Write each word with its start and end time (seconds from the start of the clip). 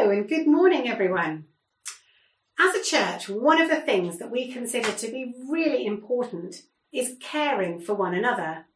And 0.00 0.28
good 0.28 0.46
morning, 0.46 0.88
everyone. 0.88 1.46
As 2.56 2.72
a 2.74 2.84
church, 2.84 3.28
one 3.28 3.60
of 3.60 3.68
the 3.68 3.80
things 3.80 4.18
that 4.18 4.30
we 4.30 4.50
consider 4.50 4.92
to 4.92 5.08
be 5.08 5.34
really 5.50 5.84
important 5.84 6.62
is 6.92 7.16
caring 7.20 7.80
for 7.80 7.94
one 7.94 8.14
another. 8.14 8.66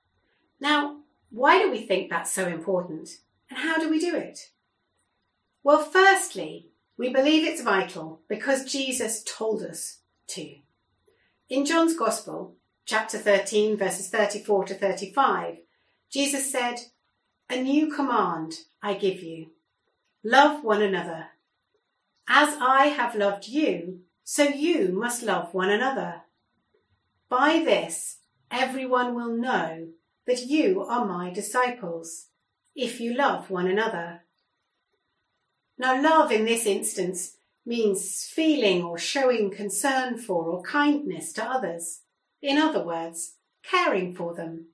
Now, 0.60 0.96
why 1.30 1.62
do 1.62 1.70
we 1.70 1.86
think 1.86 2.10
that's 2.10 2.32
so 2.32 2.48
important? 2.48 3.18
And 3.48 3.60
how 3.60 3.78
do 3.78 3.88
we 3.88 4.00
do 4.00 4.16
it? 4.16 4.50
Well, 5.62 5.82
firstly, 5.82 6.70
we 6.98 7.08
believe 7.08 7.46
it's 7.46 7.62
vital 7.62 8.20
because 8.28 8.70
Jesus 8.70 9.22
told 9.22 9.62
us 9.62 10.00
to. 10.26 10.56
In 11.48 11.64
John's 11.64 11.96
Gospel, 11.96 12.56
chapter 12.84 13.16
13, 13.16 13.76
verses 13.76 14.10
34 14.10 14.64
to 14.64 14.74
35, 14.74 15.58
Jesus 16.10 16.50
said, 16.50 16.80
A 17.48 17.62
new 17.62 17.94
command 17.94 18.54
I 18.82 18.94
give 18.94 19.22
you 19.22 19.52
love 20.24 20.62
one 20.62 20.82
another. 20.82 21.26
As 22.28 22.56
I 22.60 22.86
have 22.86 23.14
loved 23.16 23.48
you, 23.48 24.00
so 24.24 24.44
you 24.44 24.92
must 24.92 25.22
love 25.22 25.52
one 25.52 25.70
another. 25.70 26.22
By 27.28 27.62
this, 27.64 28.18
everyone 28.50 29.14
will 29.14 29.36
know 29.36 29.88
that 30.26 30.46
you 30.46 30.82
are 30.82 31.04
my 31.04 31.32
disciples, 31.32 32.28
if 32.76 33.00
you 33.00 33.14
love 33.14 33.50
one 33.50 33.66
another. 33.66 34.20
Now, 35.76 36.00
love 36.00 36.30
in 36.30 36.44
this 36.44 36.66
instance 36.66 37.32
means 37.66 38.24
feeling 38.24 38.82
or 38.82 38.98
showing 38.98 39.50
concern 39.50 40.18
for 40.18 40.44
or 40.44 40.62
kindness 40.62 41.32
to 41.32 41.44
others. 41.44 42.02
In 42.40 42.58
other 42.58 42.84
words, 42.84 43.34
caring 43.64 44.14
for 44.14 44.34
them. 44.34 44.66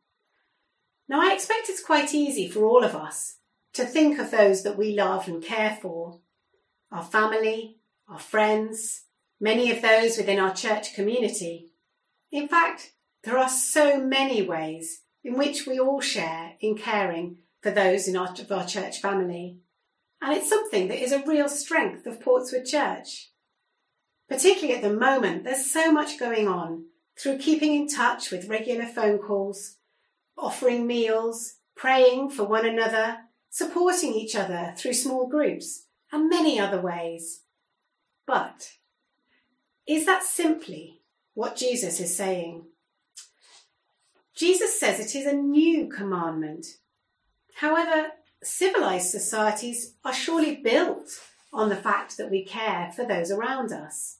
Now, 1.09 1.23
I 1.23 1.33
expect 1.33 1.71
it's 1.71 1.83
quite 1.83 2.13
easy 2.13 2.49
for 2.49 2.65
all 2.65 2.85
of 2.85 2.95
us 2.95 3.38
to 3.75 3.85
think 3.85 4.19
of 4.19 4.31
those 4.31 4.63
that 4.63 4.79
we 4.79 4.95
love 4.95 5.29
and 5.29 5.43
care 5.43 5.79
for 5.81 6.21
our 6.91 7.05
family, 7.05 7.79
our 8.09 8.19
friends, 8.19 9.05
many 9.41 9.71
of 9.71 9.83
those 9.83 10.17
within 10.17 10.39
our 10.39 10.55
church 10.55 10.95
community. 10.95 11.69
In 12.31 12.49
fact, 12.49 12.93
there 13.25 13.39
are 13.39 13.49
so 13.49 14.01
many 14.01 14.43
ways 14.43 15.03
in 15.23 15.37
which 15.37 15.67
we 15.67 15.79
all 15.79 16.01
share 16.01 16.55
in 16.61 16.77
caring 16.77 17.39
for 17.61 17.71
those 17.71 18.09
in 18.09 18.17
our, 18.17 18.29
of 18.29 18.53
our 18.53 18.67
church 18.67 19.01
family. 19.01 19.59
And 20.21 20.37
it's 20.37 20.49
something 20.49 20.89
that 20.89 21.03
is 21.03 21.13
a 21.13 21.25
real 21.27 21.49
strength 21.49 22.07
of 22.07 22.21
Portswood 22.21 22.65
Church. 22.65 23.31
Particularly 24.29 24.75
at 24.75 24.83
the 24.83 24.95
moment, 24.95 25.45
there's 25.45 25.71
so 25.71 25.93
much 25.93 26.19
going 26.19 26.49
on 26.49 26.87
through 27.19 27.39
keeping 27.39 27.75
in 27.75 27.89
touch 27.89 28.31
with 28.31 28.49
regular 28.49 28.87
phone 28.87 29.19
calls, 29.19 29.77
offering 30.37 30.87
meals, 30.87 31.55
praying 31.77 32.31
for 32.31 32.45
one 32.45 32.67
another, 32.67 33.19
supporting 33.51 34.15
each 34.15 34.37
other 34.37 34.75
through 34.77 34.93
small 34.93 35.27
groups, 35.27 35.87
and 36.13 36.29
many 36.29 36.59
other 36.59 36.81
ways. 36.81 37.43
But 38.27 38.73
is 39.87 40.07
that 40.07 40.23
simply 40.23 41.01
what 41.35 41.57
Jesus 41.57 42.01
is 42.01 42.17
saying? 42.17 42.65
Jesus 44.35 44.79
says 44.79 45.01
it 45.01 45.19
is 45.19 45.27
a 45.27 45.33
new 45.33 45.89
commandment. 45.89 46.67
However, 47.57 48.13
civilized 48.43 49.11
societies 49.11 49.95
are 50.05 50.13
surely 50.13 50.57
built 50.57 51.09
on 51.53 51.69
the 51.69 51.77
fact 51.77 52.17
that 52.17 52.31
we 52.31 52.45
care 52.45 52.93
for 52.95 53.05
those 53.05 53.31
around 53.31 53.73
us. 53.73 54.19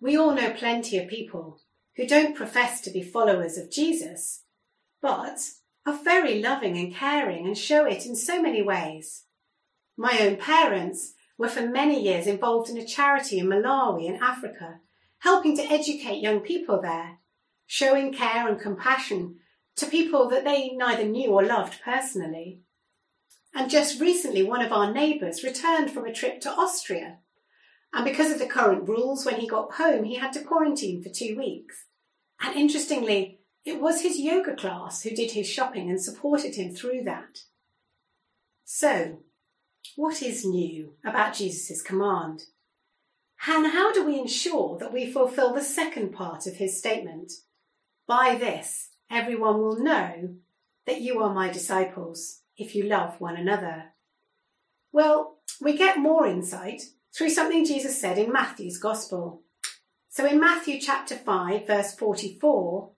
We 0.00 0.16
all 0.16 0.34
know 0.34 0.52
plenty 0.52 0.98
of 0.98 1.08
people 1.08 1.60
who 1.96 2.06
don't 2.06 2.36
profess 2.36 2.80
to 2.82 2.90
be 2.90 3.02
followers 3.02 3.56
of 3.56 3.70
Jesus, 3.70 4.42
but 5.00 5.38
are 5.86 6.02
very 6.02 6.40
loving 6.40 6.78
and 6.78 6.94
caring 6.94 7.46
and 7.46 7.58
show 7.58 7.84
it 7.84 8.06
in 8.06 8.16
so 8.16 8.40
many 8.40 8.62
ways. 8.62 9.24
My 9.96 10.18
own 10.20 10.36
parents 10.36 11.14
were 11.36 11.48
for 11.48 11.66
many 11.66 12.02
years 12.02 12.26
involved 12.26 12.70
in 12.70 12.78
a 12.78 12.86
charity 12.86 13.38
in 13.38 13.46
Malawi 13.46 14.06
in 14.06 14.22
Africa, 14.22 14.80
helping 15.18 15.56
to 15.56 15.62
educate 15.62 16.22
young 16.22 16.40
people 16.40 16.80
there, 16.80 17.18
showing 17.66 18.12
care 18.12 18.48
and 18.48 18.60
compassion 18.60 19.36
to 19.76 19.86
people 19.86 20.28
that 20.28 20.44
they 20.44 20.70
neither 20.70 21.04
knew 21.04 21.30
or 21.30 21.44
loved 21.44 21.80
personally. 21.84 22.60
And 23.54 23.70
just 23.70 24.00
recently, 24.00 24.42
one 24.42 24.64
of 24.64 24.72
our 24.72 24.92
neighbours 24.92 25.44
returned 25.44 25.90
from 25.90 26.06
a 26.06 26.12
trip 26.12 26.40
to 26.42 26.50
Austria. 26.50 27.18
And 27.92 28.04
because 28.04 28.32
of 28.32 28.40
the 28.40 28.46
current 28.46 28.88
rules, 28.88 29.24
when 29.24 29.36
he 29.36 29.46
got 29.46 29.74
home, 29.74 30.04
he 30.04 30.16
had 30.16 30.32
to 30.32 30.40
quarantine 30.40 31.02
for 31.02 31.10
two 31.10 31.36
weeks. 31.36 31.84
And 32.40 32.56
interestingly, 32.56 33.40
it 33.64 33.80
was 33.80 34.02
his 34.02 34.18
yoga 34.18 34.54
class 34.54 35.02
who 35.02 35.10
did 35.10 35.32
his 35.32 35.48
shopping 35.48 35.88
and 35.88 36.00
supported 36.00 36.54
him 36.54 36.74
through 36.74 37.02
that. 37.04 37.40
So, 38.64 39.20
what 39.96 40.22
is 40.22 40.44
new 40.44 40.94
about 41.04 41.34
Jesus' 41.34 41.82
command? 41.82 42.44
And 43.46 43.72
how 43.72 43.92
do 43.92 44.04
we 44.04 44.18
ensure 44.18 44.78
that 44.78 44.92
we 44.92 45.10
fulfill 45.10 45.52
the 45.52 45.62
second 45.62 46.12
part 46.12 46.46
of 46.46 46.56
his 46.56 46.78
statement? 46.78 47.32
By 48.06 48.36
this, 48.36 48.90
everyone 49.10 49.58
will 49.58 49.82
know 49.82 50.36
that 50.86 51.00
you 51.00 51.22
are 51.22 51.32
my 51.32 51.50
disciples 51.50 52.40
if 52.56 52.74
you 52.74 52.84
love 52.84 53.20
one 53.20 53.36
another. 53.36 53.92
Well, 54.92 55.38
we 55.60 55.76
get 55.76 55.98
more 55.98 56.26
insight 56.26 56.82
through 57.16 57.30
something 57.30 57.64
Jesus 57.64 57.98
said 57.98 58.18
in 58.18 58.32
Matthew's 58.32 58.78
Gospel. 58.78 59.42
So 60.08 60.26
in 60.26 60.38
Matthew 60.38 60.80
chapter 60.80 61.16
5, 61.16 61.66
verse 61.66 61.94
44, 61.94 62.90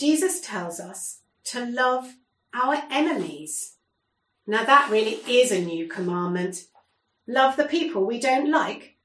Jesus 0.00 0.40
tells 0.40 0.80
us 0.80 1.20
to 1.44 1.66
love 1.66 2.14
our 2.54 2.82
enemies. 2.90 3.74
Now, 4.46 4.64
that 4.64 4.90
really 4.90 5.20
is 5.28 5.52
a 5.52 5.60
new 5.60 5.88
commandment. 5.88 6.64
Love 7.28 7.58
the 7.58 7.66
people 7.66 8.06
we 8.06 8.18
don't 8.18 8.50
like, 8.50 8.96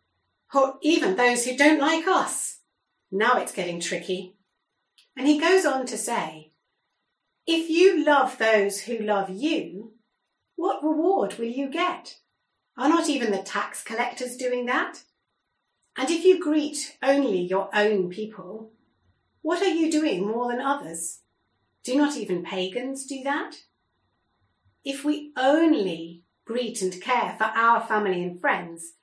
or 0.53 0.75
even 0.81 1.17
those 1.17 1.44
who 1.44 1.57
don't 1.57 1.81
like 1.81 2.07
us. 2.07 2.59
Now 3.11 3.38
it's 3.38 3.51
getting 3.51 3.81
tricky. 3.81 4.38
And 5.17 5.28
he 5.28 5.38
goes 5.38 5.66
on 5.66 5.85
to 5.88 5.97
say, 5.97 6.53
if 7.45 7.69
you 7.69 8.05
love 8.05 8.38
those 8.38 8.79
who 8.81 8.97
love 8.97 9.29
you, 9.29 9.95
what 10.55 10.81
reward 10.81 11.38
will 11.38 11.45
you 11.45 11.69
get? 11.69 12.19
Are 12.78 12.88
not 12.88 13.09
even 13.09 13.31
the 13.31 13.39
tax 13.39 13.84
collectors 13.84 14.38
doing 14.38 14.66
that? 14.67 15.03
And 15.97 16.09
if 16.09 16.23
you 16.23 16.41
greet 16.41 16.97
only 17.03 17.41
your 17.41 17.69
own 17.73 18.09
people, 18.09 18.72
what 19.45 19.61
are 19.61 19.67
you 19.67 19.91
doing 19.91 20.25
more 20.25 20.47
than 20.51 20.59
others? 20.59 21.19
Do 21.83 21.95
not 21.95 22.17
even 22.17 22.44
pagans 22.44 23.06
do 23.06 23.22
that? 23.25 23.57
If 24.83 25.06
we 25.06 25.33
only 25.38 26.23
greet 26.45 26.81
and 26.81 27.00
care 27.00 27.35
for 27.38 27.44
our 27.44 27.79
family 27.79 28.23
and 28.23 28.41
friends, 28.41 28.94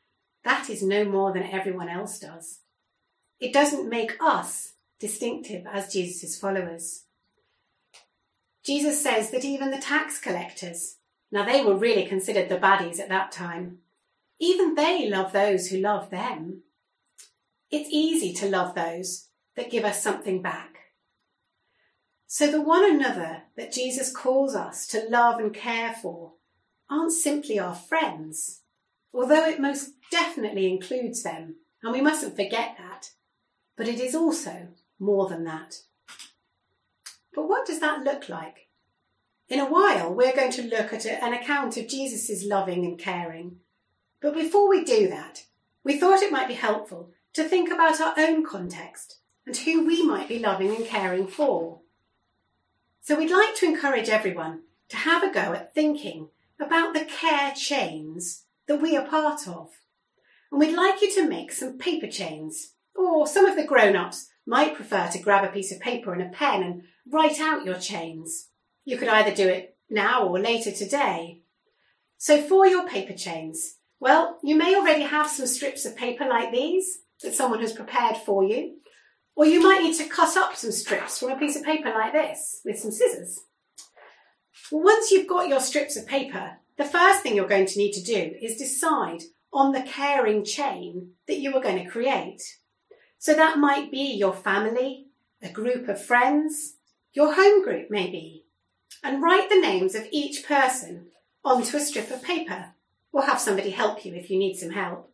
that 0.43 0.69
is 0.69 0.83
no 0.83 1.05
more 1.05 1.33
than 1.33 1.45
everyone 1.45 1.89
else 1.89 2.19
does. 2.19 2.59
It 3.39 3.53
doesn't 3.53 3.89
make 3.89 4.17
us 4.21 4.73
distinctive 4.99 5.65
as 5.73 5.93
Jesus' 5.93 6.37
followers. 6.37 7.05
Jesus 8.65 9.01
says 9.01 9.31
that 9.31 9.45
even 9.45 9.71
the 9.71 9.79
tax 9.79 10.19
collectors, 10.19 10.97
now 11.31 11.45
they 11.45 11.65
were 11.65 11.77
really 11.77 12.05
considered 12.05 12.49
the 12.49 12.59
baddies 12.59 12.99
at 12.99 13.09
that 13.11 13.31
time, 13.31 13.79
even 14.41 14.75
they 14.75 15.09
love 15.09 15.31
those 15.33 15.69
who 15.69 15.79
love 15.79 16.11
them. 16.11 16.63
It's 17.71 17.89
easy 17.93 18.33
to 18.33 18.49
love 18.51 18.75
those 18.75 19.29
that 19.57 19.71
give 19.71 19.85
us 19.85 20.03
something 20.03 20.43
back. 20.43 20.79
So 22.27 22.51
the 22.51 22.63
one 22.63 22.89
another 22.89 23.43
that 23.57 23.73
Jesus 23.73 24.11
calls 24.11 24.55
us 24.55 24.87
to 24.89 25.07
love 25.11 25.39
and 25.39 25.53
care 25.53 25.93
for 25.93 26.33
aren't 26.89 27.13
simply 27.13 27.59
our 27.59 27.75
friends, 27.75 28.61
although 29.13 29.47
it 29.47 29.61
most 29.61 29.91
definitely 30.11 30.71
includes 30.71 31.23
them, 31.23 31.57
and 31.83 31.93
we 31.93 32.01
mustn't 32.01 32.37
forget 32.37 32.77
that, 32.79 33.11
but 33.77 33.89
it 33.89 34.01
is 34.01 34.15
also 34.15 34.69
more 34.99 35.29
than 35.29 35.45
that. 35.45 35.83
But 37.35 37.49
what 37.49 37.67
does 37.67 37.81
that 37.81 38.03
look 38.03 38.29
like? 38.29 38.69
In 39.49 39.61
a 39.61 39.71
while, 39.71 40.15
we're 40.15 40.35
going 40.35 40.53
to 40.53 40.63
look 40.63 40.93
at 40.95 41.05
an 41.05 41.35
account 41.35 41.77
of 41.77 41.89
Jesus' 41.89 42.47
loving 42.47 42.85
and 42.87 42.99
caring. 42.99 43.57
But 44.23 44.35
before 44.35 44.71
we 44.71 44.85
do 44.85 45.09
that, 45.09 45.45
we 45.85 45.99
thought 45.99 46.23
it 46.23 46.33
might 46.33 46.49
be 46.49 46.55
helpful 46.55 47.11
to 47.35 47.45
think 47.45 47.71
about 47.71 48.01
our 48.01 48.15
own 48.17 48.45
context 48.45 49.19
and 49.47 49.57
who 49.57 49.87
we 49.87 50.07
might 50.07 50.29
be 50.29 50.39
loving 50.39 50.75
and 50.75 50.87
caring 50.87 51.27
for. 51.27 51.81
So 53.01 53.17
we'd 53.17 53.31
like 53.31 53.55
to 53.57 53.67
encourage 53.67 54.09
everyone 54.09 54.63
to 54.89 54.97
have 54.97 55.23
a 55.23 55.33
go 55.33 55.53
at 55.53 55.75
thinking 55.75 56.29
about 56.61 56.95
the 56.95 57.05
care 57.05 57.53
chains 57.53 58.45
that 58.69 58.81
we 58.81 58.97
are 58.97 59.07
part 59.07 59.49
of. 59.49 59.71
And 60.51 60.61
we'd 60.61 60.77
like 60.77 61.03
you 61.03 61.13
to 61.15 61.29
make 61.29 61.51
some 61.51 61.79
paper 61.79 62.07
chains, 62.07 62.75
or 62.95 63.27
some 63.27 63.47
of 63.47 63.57
the 63.57 63.65
grown 63.65 63.97
ups 63.97 64.29
might 64.47 64.77
prefer 64.77 65.09
to 65.09 65.19
grab 65.19 65.45
a 65.45 65.53
piece 65.53 65.73
of 65.73 65.81
paper 65.81 66.13
and 66.13 66.23
a 66.23 66.29
pen 66.29 66.63
and 66.63 66.83
write 67.11 67.41
out 67.41 67.65
your 67.65 67.79
chains. 67.79 68.49
You 68.85 68.99
could 68.99 69.09
either 69.09 69.35
do 69.35 69.49
it 69.49 69.77
now 69.91 70.27
or 70.27 70.39
later 70.39 70.71
today. 70.71 71.43
So 72.19 72.41
for 72.41 72.67
your 72.67 72.87
paper 72.89 73.15
chains, 73.15 73.79
well, 73.99 74.39
you 74.43 74.57
may 74.57 74.75
already 74.75 75.03
have 75.03 75.29
some 75.29 75.47
strips 75.47 75.85
of 75.85 75.97
paper 75.97 76.27
like 76.27 76.53
these 76.53 76.99
that 77.23 77.35
someone 77.35 77.61
has 77.61 77.73
prepared 77.73 78.17
for 78.17 78.45
you. 78.45 78.77
Or 79.35 79.47
you 79.47 79.63
might 79.63 79.83
need 79.83 79.97
to 79.97 80.09
cut 80.09 80.37
up 80.37 80.57
some 80.57 80.73
strips 80.73 81.19
from 81.19 81.31
a 81.31 81.39
piece 81.39 81.57
of 81.57 81.65
paper 81.65 81.91
like 81.91 82.13
this 82.13 82.61
with 82.65 82.79
some 82.79 82.91
scissors. 82.91 83.41
Once 84.71 85.11
you've 85.11 85.29
got 85.29 85.49
your 85.49 85.61
strips 85.61 85.97
of 85.97 86.07
paper, 86.07 86.59
the 86.77 86.85
first 86.85 87.23
thing 87.23 87.37
you're 87.37 87.49
going 87.49 87.67
to 87.67 87.79
need 87.79 87.93
to 87.93 88.03
do 88.03 88.35
is 88.41 88.57
decide 88.57 89.23
on 89.53 89.73
the 89.73 89.83
caring 89.83 90.45
chain 90.45 91.11
that 91.27 91.39
you 91.39 91.55
are 91.55 91.63
going 91.63 91.83
to 91.83 91.91
create. 91.91 92.43
So 93.19 93.35
that 93.35 93.59
might 93.59 93.91
be 93.91 94.15
your 94.15 94.33
family, 94.33 95.07
a 95.43 95.49
group 95.49 95.89
of 95.89 96.03
friends, 96.03 96.77
your 97.13 97.35
home 97.35 97.63
group 97.63 97.89
maybe, 97.91 98.45
and 99.03 99.23
write 99.23 99.49
the 99.49 99.61
names 99.61 99.95
of 99.95 100.09
each 100.11 100.47
person 100.47 101.07
onto 101.45 101.77
a 101.77 101.81
strip 101.81 102.11
of 102.11 102.23
paper 102.23 102.73
or 103.13 103.23
have 103.23 103.41
somebody 103.41 103.71
help 103.71 104.05
you 104.05 104.15
if 104.15 104.31
you 104.31 104.39
need 104.39 104.57
some 104.57 104.71
help. 104.71 105.13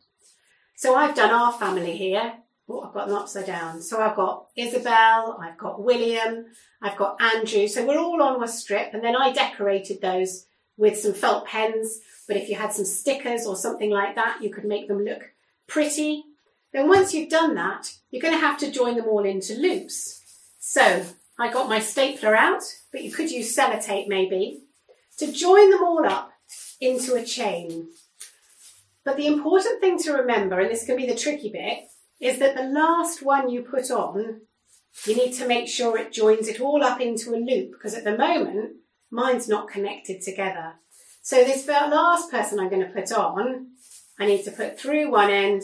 So 0.77 0.95
I've 0.95 1.17
done 1.17 1.31
our 1.31 1.53
family 1.53 1.97
here. 1.97 2.35
Oh, 2.69 2.83
I've 2.83 2.93
got 2.93 3.09
them 3.09 3.17
upside 3.17 3.47
down. 3.47 3.81
So 3.81 4.01
I've 4.01 4.17
got 4.17 4.49
Isabel, 4.57 5.39
I've 5.41 5.57
got 5.57 5.83
William, 5.83 6.47
I've 6.83 6.99
got 6.99 7.21
Andrew. 7.21 7.67
So 7.67 7.87
we're 7.87 7.99
all 7.99 8.23
on 8.23 8.43
a 8.43 8.49
strip 8.49 8.93
and 8.93 9.03
then 9.03 9.17
I 9.17 9.33
decorated 9.33 10.01
those 10.01 10.47
with 10.77 10.99
some 10.99 11.15
felt 11.15 11.47
pens. 11.47 12.01
But 12.27 12.37
if 12.37 12.49
you 12.49 12.57
had 12.57 12.73
some 12.73 12.85
stickers 12.85 13.47
or 13.47 13.57
something 13.57 13.91
like 13.91 14.15
that, 14.17 14.43
you 14.43 14.51
could 14.51 14.65
make 14.65 14.87
them 14.87 15.05
look 15.05 15.33
pretty. 15.67 16.25
Then 16.73 16.89
once 16.89 17.15
you've 17.15 17.31
done 17.31 17.55
that, 17.55 17.95
you're 18.11 18.23
going 18.23 18.35
to 18.35 18.41
have 18.41 18.59
to 18.59 18.71
join 18.71 18.97
them 18.97 19.07
all 19.09 19.25
into 19.25 19.55
loops. 19.55 20.23
So 20.59 21.07
I 21.39 21.51
got 21.51 21.71
my 21.71 21.79
stapler 21.79 22.35
out, 22.35 22.63
but 22.93 23.03
you 23.03 23.11
could 23.11 23.31
use 23.31 23.57
sellotape 23.57 24.09
maybe, 24.09 24.65
to 25.19 25.33
join 25.33 25.71
them 25.71 25.83
all 25.83 26.07
up 26.07 26.33
into 26.81 27.15
a 27.15 27.25
chain. 27.25 27.89
But 29.05 29.17
the 29.17 29.27
important 29.27 29.81
thing 29.81 29.99
to 30.03 30.13
remember, 30.13 30.61
and 30.61 30.71
this 30.71 30.85
can 30.85 30.97
be 30.97 31.07
the 31.07 31.15
tricky 31.15 31.51
bit, 31.51 31.89
is 32.21 32.39
that 32.39 32.57
the 32.57 32.65
last 32.65 33.23
one 33.23 33.49
you 33.49 33.63
put 33.63 33.91
on, 33.91 34.43
you 35.07 35.17
need 35.17 35.33
to 35.35 35.47
make 35.47 35.69
sure 35.69 35.97
it 35.97 36.13
joins 36.13 36.49
it 36.49 36.61
all 36.61 36.83
up 36.83 37.01
into 37.01 37.35
a 37.35 37.37
loop 37.37 37.73
because 37.73 37.95
at 37.95 38.05
the 38.05 38.17
moment, 38.17 38.77
mine's 39.11 39.49
not 39.49 39.69
connected 39.69 40.21
together. 40.23 40.75
So 41.23 41.45
this 41.45 41.67
last 41.67 42.31
person 42.31 42.59
I'm 42.59 42.71
going 42.71 42.87
to 42.87 42.93
put 42.93 43.13
on, 43.13 43.69
I 44.19 44.27
need 44.27 44.45
to 44.45 44.51
put 44.51 44.81
through 44.81 45.11
one 45.11 45.31
end, 45.31 45.63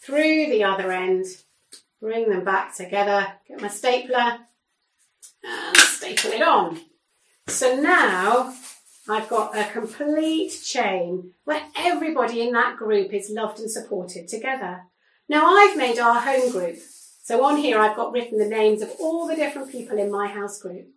through 0.00 0.46
the 0.46 0.64
other 0.64 0.90
end, 0.90 1.26
bring 2.00 2.30
them 2.30 2.44
back 2.44 2.74
together, 2.74 3.26
get 3.46 3.60
my 3.60 3.68
stapler, 3.68 4.38
and 5.44 5.76
staple 5.76 6.32
it 6.32 6.42
on. 6.42 6.80
So 7.48 7.76
now 7.76 8.54
I've 9.08 9.28
got 9.28 9.56
a 9.56 9.70
complete 9.72 10.52
chain 10.64 11.32
where 11.44 11.62
everybody 11.76 12.40
in 12.40 12.52
that 12.52 12.76
group 12.76 13.12
is 13.12 13.30
loved 13.30 13.58
and 13.58 13.70
supported 13.70 14.28
together. 14.28 14.82
Now 15.32 15.46
I've 15.46 15.78
made 15.78 15.98
our 15.98 16.20
home 16.20 16.52
group. 16.52 16.76
So 17.22 17.42
on 17.42 17.56
here 17.56 17.78
I've 17.78 17.96
got 17.96 18.12
written 18.12 18.36
the 18.38 18.44
names 18.44 18.82
of 18.82 18.92
all 19.00 19.26
the 19.26 19.34
different 19.34 19.72
people 19.72 19.96
in 19.96 20.10
my 20.10 20.26
house 20.26 20.60
group. 20.60 20.88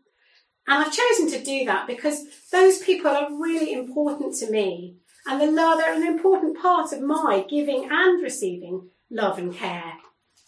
And 0.68 0.84
I've 0.84 0.92
chosen 0.92 1.32
to 1.32 1.42
do 1.42 1.64
that 1.64 1.88
because 1.88 2.26
those 2.52 2.80
people 2.80 3.12
are 3.12 3.30
really 3.32 3.72
important 3.72 4.36
to 4.40 4.52
me 4.52 4.98
and 5.26 5.40
they're 5.40 5.94
an 5.96 6.06
important 6.06 6.62
part 6.62 6.92
of 6.92 7.02
my 7.02 7.46
giving 7.50 7.88
and 7.90 8.22
receiving 8.22 8.90
love 9.10 9.38
and 9.38 9.56
care. 9.56 9.94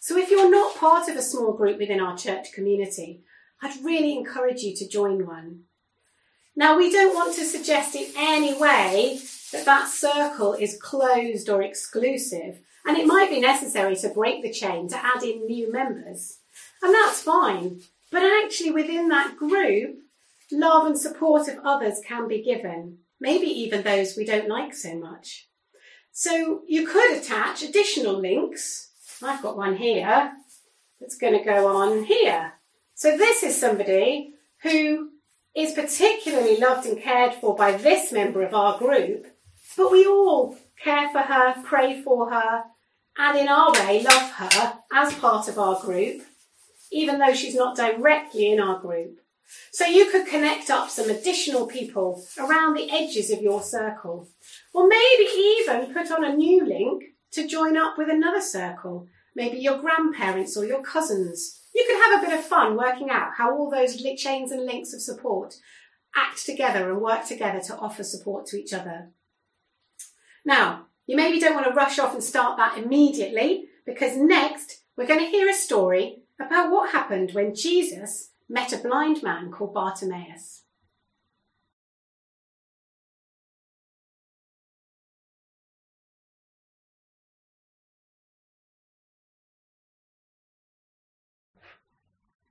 So 0.00 0.18
if 0.18 0.30
you're 0.30 0.50
not 0.50 0.76
part 0.76 1.08
of 1.08 1.16
a 1.16 1.22
small 1.22 1.54
group 1.54 1.78
within 1.78 1.98
our 1.98 2.14
church 2.14 2.52
community, 2.52 3.22
I'd 3.62 3.82
really 3.82 4.14
encourage 4.14 4.60
you 4.60 4.76
to 4.76 4.86
join 4.86 5.26
one. 5.26 5.60
Now, 6.54 6.76
we 6.76 6.92
don't 6.92 7.14
want 7.14 7.34
to 7.36 7.44
suggest 7.46 7.94
in 7.94 8.12
any 8.18 8.52
way 8.52 9.18
that 9.50 9.64
that 9.64 9.88
circle 9.88 10.52
is 10.52 10.78
closed 10.78 11.48
or 11.48 11.62
exclusive, 11.62 12.60
and 12.88 12.96
it 12.96 13.06
might 13.06 13.28
be 13.28 13.38
necessary 13.38 13.94
to 13.96 14.08
break 14.08 14.42
the 14.42 14.50
chain 14.50 14.88
to 14.88 14.96
add 14.96 15.22
in 15.22 15.44
new 15.44 15.70
members. 15.70 16.38
And 16.82 16.94
that's 16.94 17.22
fine. 17.22 17.82
But 18.10 18.22
actually, 18.22 18.70
within 18.70 19.08
that 19.08 19.36
group, 19.36 19.98
love 20.50 20.86
and 20.86 20.98
support 20.98 21.48
of 21.48 21.58
others 21.62 22.00
can 22.02 22.26
be 22.26 22.42
given, 22.42 23.00
maybe 23.20 23.46
even 23.46 23.82
those 23.82 24.16
we 24.16 24.24
don't 24.24 24.48
like 24.48 24.74
so 24.74 24.96
much. 24.96 25.48
So 26.12 26.62
you 26.66 26.86
could 26.86 27.18
attach 27.18 27.62
additional 27.62 28.18
links. 28.18 28.90
I've 29.22 29.42
got 29.42 29.58
one 29.58 29.76
here 29.76 30.32
that's 30.98 31.18
going 31.18 31.38
to 31.38 31.44
go 31.44 31.66
on 31.66 32.04
here. 32.04 32.54
So 32.94 33.18
this 33.18 33.42
is 33.42 33.60
somebody 33.60 34.32
who 34.62 35.10
is 35.54 35.72
particularly 35.72 36.56
loved 36.56 36.86
and 36.86 36.98
cared 36.98 37.34
for 37.34 37.54
by 37.54 37.72
this 37.72 38.12
member 38.12 38.42
of 38.42 38.54
our 38.54 38.78
group, 38.78 39.26
but 39.76 39.92
we 39.92 40.06
all 40.06 40.56
care 40.82 41.10
for 41.10 41.20
her, 41.20 41.54
pray 41.64 42.00
for 42.00 42.30
her, 42.30 42.64
and 43.18 43.38
in 43.38 43.48
our 43.48 43.72
way 43.72 44.02
love 44.02 44.30
her 44.32 44.78
as 44.92 45.14
part 45.14 45.48
of 45.48 45.58
our 45.58 45.80
group, 45.80 46.22
even 46.90 47.18
though 47.18 47.34
she's 47.34 47.54
not 47.54 47.76
directly 47.76 48.50
in 48.50 48.60
our 48.60 48.78
group. 48.78 49.18
So 49.72 49.84
you 49.84 50.10
could 50.10 50.26
connect 50.26 50.70
up 50.70 50.90
some 50.90 51.10
additional 51.10 51.66
people 51.66 52.24
around 52.38 52.74
the 52.74 52.90
edges 52.90 53.30
of 53.30 53.42
your 53.42 53.62
circle, 53.62 54.28
or 54.72 54.86
maybe 54.86 55.24
even 55.24 55.92
put 55.92 56.10
on 56.10 56.24
a 56.24 56.36
new 56.36 56.64
link 56.64 57.04
to 57.32 57.46
join 57.46 57.76
up 57.76 57.98
with 57.98 58.08
another 58.08 58.40
circle, 58.40 59.06
maybe 59.34 59.58
your 59.58 59.78
grandparents 59.78 60.56
or 60.56 60.64
your 60.64 60.82
cousins 60.82 61.58
you 61.78 61.84
could 61.86 62.02
have 62.02 62.22
a 62.22 62.26
bit 62.26 62.38
of 62.38 62.44
fun 62.44 62.76
working 62.76 63.08
out 63.08 63.34
how 63.36 63.56
all 63.56 63.70
those 63.70 64.02
chains 64.16 64.50
and 64.50 64.66
links 64.66 64.92
of 64.92 65.00
support 65.00 65.54
act 66.16 66.44
together 66.44 66.90
and 66.90 67.00
work 67.00 67.24
together 67.24 67.60
to 67.60 67.76
offer 67.76 68.02
support 68.02 68.46
to 68.46 68.56
each 68.56 68.72
other. 68.72 69.10
Now, 70.44 70.86
you 71.08 71.16
maybe 71.16 71.40
don't 71.40 71.54
want 71.54 71.66
to 71.66 71.72
rush 71.72 71.98
off 71.98 72.12
and 72.12 72.22
start 72.22 72.58
that 72.58 72.76
immediately 72.76 73.64
because 73.86 74.16
next 74.16 74.82
we're 74.94 75.06
going 75.06 75.20
to 75.20 75.26
hear 75.26 75.48
a 75.48 75.54
story 75.54 76.18
about 76.38 76.70
what 76.70 76.92
happened 76.92 77.32
when 77.32 77.54
Jesus 77.54 78.30
met 78.46 78.74
a 78.74 78.76
blind 78.76 79.22
man 79.22 79.50
called 79.50 79.72
Bartimaeus. 79.72 80.64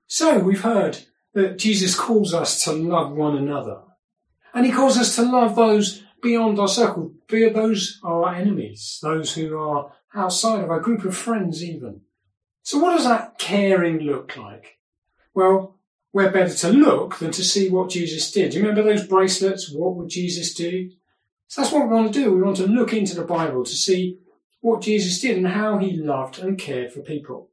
So 0.08 0.40
we've 0.40 0.62
heard 0.62 1.04
that 1.34 1.58
Jesus 1.58 1.94
calls 1.94 2.34
us 2.34 2.64
to 2.64 2.72
love 2.72 3.12
one 3.12 3.36
another. 3.36 3.82
And 4.52 4.66
he 4.66 4.72
calls 4.72 4.98
us 4.98 5.14
to 5.14 5.22
love 5.22 5.54
those 5.54 6.02
beyond 6.22 6.58
our 6.58 6.68
circle, 6.68 7.12
those 7.28 8.00
are 8.02 8.24
our 8.24 8.34
enemies, 8.34 8.98
those 9.02 9.34
who 9.34 9.58
are 9.58 9.92
outside 10.14 10.64
of 10.64 10.70
our 10.70 10.80
group 10.80 11.04
of 11.04 11.16
friends 11.16 11.62
even. 11.62 12.02
So 12.62 12.78
what 12.78 12.96
does 12.96 13.04
that 13.04 13.38
caring 13.38 13.98
look 14.00 14.36
like? 14.36 14.78
Well, 15.34 15.76
we're 16.12 16.30
better 16.30 16.54
to 16.54 16.68
look 16.70 17.18
than 17.18 17.30
to 17.32 17.44
see 17.44 17.70
what 17.70 17.90
Jesus 17.90 18.30
did. 18.30 18.50
Do 18.50 18.58
you 18.58 18.66
remember 18.66 18.82
those 18.82 19.06
bracelets? 19.06 19.70
What 19.70 19.96
would 19.96 20.08
Jesus 20.08 20.54
do? 20.54 20.90
So 21.46 21.60
that's 21.60 21.72
what 21.72 21.88
we 21.88 21.94
want 21.94 22.12
to 22.12 22.20
do. 22.20 22.32
We 22.32 22.42
want 22.42 22.56
to 22.58 22.66
look 22.66 22.92
into 22.92 23.14
the 23.14 23.24
Bible 23.24 23.64
to 23.64 23.74
see 23.74 24.18
what 24.60 24.82
Jesus 24.82 25.20
did 25.20 25.36
and 25.36 25.48
how 25.48 25.78
he 25.78 25.92
loved 25.92 26.38
and 26.38 26.58
cared 26.58 26.92
for 26.92 27.00
people. 27.00 27.50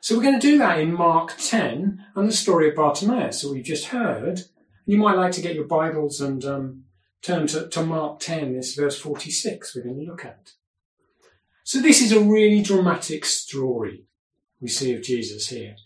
So 0.00 0.16
we're 0.16 0.22
going 0.22 0.38
to 0.38 0.46
do 0.46 0.58
that 0.58 0.78
in 0.78 0.92
Mark 0.92 1.34
10 1.38 2.04
and 2.14 2.28
the 2.28 2.32
story 2.32 2.68
of 2.68 2.76
Bartimaeus 2.76 3.42
that 3.42 3.52
we've 3.52 3.64
just 3.64 3.86
heard. 3.86 4.42
You 4.84 4.98
might 4.98 5.16
like 5.16 5.32
to 5.32 5.40
get 5.40 5.56
your 5.56 5.64
Bibles 5.64 6.20
and 6.20 6.44
um, 6.44 6.84
turn 7.26 7.46
to, 7.48 7.68
to 7.68 7.82
Mark 7.84 8.20
10, 8.20 8.54
this 8.54 8.74
verse 8.74 8.98
46 8.98 9.74
we're 9.74 9.82
going 9.82 9.98
to 9.98 10.10
look 10.10 10.24
at. 10.24 10.52
So 11.64 11.80
this 11.80 12.00
is 12.00 12.12
a 12.12 12.20
really 12.20 12.62
dramatic 12.62 13.24
story 13.24 14.04
we 14.60 14.68
see 14.68 14.94
of 14.94 15.02
Jesus 15.02 15.48
here. 15.48 15.76